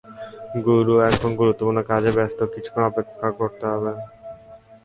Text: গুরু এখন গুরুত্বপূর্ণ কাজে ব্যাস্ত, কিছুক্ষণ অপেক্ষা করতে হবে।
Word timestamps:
গুরু 0.65 0.93
এখন 1.09 1.29
গুরুত্বপূর্ণ 1.41 1.79
কাজে 1.89 2.11
ব্যাস্ত, 2.17 2.39
কিছুক্ষণ 2.53 2.83
অপেক্ষা 2.89 3.27
করতে 3.39 3.65
হবে। 3.71 3.91